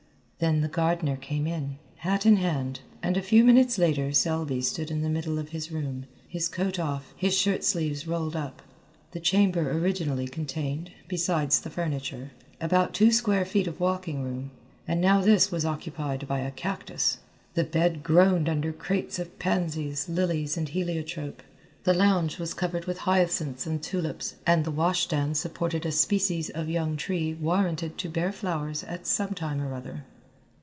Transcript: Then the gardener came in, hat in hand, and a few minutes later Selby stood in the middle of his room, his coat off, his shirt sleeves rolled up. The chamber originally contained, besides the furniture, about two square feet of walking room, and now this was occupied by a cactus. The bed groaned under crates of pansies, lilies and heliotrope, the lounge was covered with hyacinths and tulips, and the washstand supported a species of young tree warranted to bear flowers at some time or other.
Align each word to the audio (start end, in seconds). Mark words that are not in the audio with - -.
Then 0.43 0.61
the 0.61 0.67
gardener 0.67 1.17
came 1.17 1.45
in, 1.45 1.77
hat 1.97 2.25
in 2.25 2.37
hand, 2.37 2.79
and 3.03 3.15
a 3.15 3.21
few 3.21 3.43
minutes 3.43 3.77
later 3.77 4.11
Selby 4.11 4.59
stood 4.61 4.89
in 4.89 5.03
the 5.03 5.07
middle 5.09 5.37
of 5.37 5.49
his 5.49 5.71
room, 5.71 6.07
his 6.27 6.49
coat 6.49 6.79
off, 6.79 7.13
his 7.15 7.37
shirt 7.37 7.63
sleeves 7.63 8.07
rolled 8.07 8.35
up. 8.35 8.63
The 9.11 9.19
chamber 9.19 9.69
originally 9.71 10.27
contained, 10.27 10.89
besides 11.07 11.61
the 11.61 11.69
furniture, 11.69 12.31
about 12.59 12.95
two 12.95 13.11
square 13.11 13.45
feet 13.45 13.67
of 13.67 13.79
walking 13.79 14.23
room, 14.23 14.49
and 14.87 14.99
now 14.99 15.21
this 15.21 15.51
was 15.51 15.63
occupied 15.63 16.27
by 16.27 16.39
a 16.39 16.49
cactus. 16.49 17.19
The 17.53 17.63
bed 17.63 18.01
groaned 18.01 18.49
under 18.49 18.73
crates 18.73 19.19
of 19.19 19.37
pansies, 19.37 20.09
lilies 20.09 20.57
and 20.57 20.67
heliotrope, 20.69 21.43
the 21.83 21.93
lounge 21.93 22.39
was 22.39 22.55
covered 22.55 22.85
with 22.85 22.97
hyacinths 22.97 23.67
and 23.67 23.83
tulips, 23.83 24.37
and 24.47 24.65
the 24.65 24.71
washstand 24.71 25.37
supported 25.37 25.85
a 25.85 25.91
species 25.91 26.49
of 26.49 26.67
young 26.67 26.97
tree 26.97 27.35
warranted 27.35 27.99
to 27.99 28.09
bear 28.09 28.31
flowers 28.31 28.83
at 28.85 29.05
some 29.05 29.35
time 29.35 29.61
or 29.61 29.75
other. 29.75 30.03